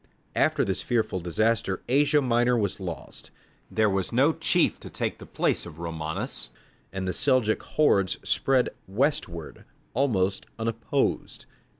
After 0.35 0.65
this 0.65 0.81
fearful 0.81 1.19
disaster 1.19 1.83
Asia 1.87 2.23
Minor 2.23 2.57
was 2.57 2.79
lost; 2.79 3.29
there 3.69 3.87
was 3.87 4.11
no 4.11 4.33
chief 4.33 4.79
to 4.79 4.89
take 4.89 5.19
the 5.19 5.27
place 5.27 5.63
of 5.67 5.77
Romanus, 5.77 6.49
and 6.91 7.07
the 7.07 7.13
Seljouk 7.13 7.61
hordes 7.61 8.17
spread 8.27 8.71
westward 8.87 9.63
almost 9.93 10.47
unopposed. 10.57 11.45